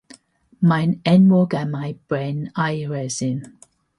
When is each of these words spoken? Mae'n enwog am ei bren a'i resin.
Mae'n 0.71 0.93
enwog 1.11 1.53
am 1.59 1.77
ei 1.81 1.93
bren 2.13 2.41
a'i 2.65 2.83
resin. 2.97 3.39